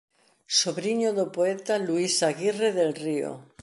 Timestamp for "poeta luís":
1.35-2.13